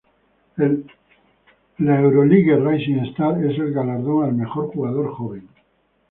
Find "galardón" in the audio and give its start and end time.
3.71-4.25